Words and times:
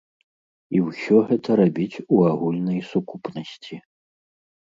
І 0.77 0.79
ўсё 0.85 1.19
гэта 1.31 1.57
рабіць 1.59 1.97
у 2.15 2.21
агульнай 2.29 2.79
сукупнасці. 2.93 3.75